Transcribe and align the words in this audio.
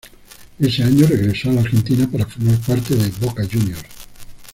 Ese 0.57 0.83
año 0.83 1.05
regresó 1.05 1.51
a 1.51 1.53
la 1.53 1.61
Argentina 1.61 2.09
para 2.11 2.25
formar 2.25 2.57
parte 2.61 2.95
de 2.95 3.07
Boca 3.23 3.43
Juniors. 3.45 3.83